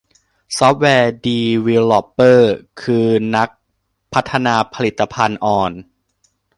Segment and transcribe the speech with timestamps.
[0.57, 2.51] ซอฟต์แวร์ดีวีลอปเปอร์
[2.81, 3.49] คือ นัก
[4.13, 5.71] พัฒนาผลิตภัณฑ์อ่อน